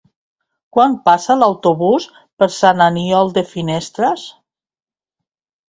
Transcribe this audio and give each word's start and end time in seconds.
Quan 0.77 0.95
passa 1.09 1.35
l'autobús 1.41 2.07
per 2.41 2.49
Sant 2.57 2.83
Aniol 2.87 3.31
de 3.39 3.47
Finestres? 3.53 4.27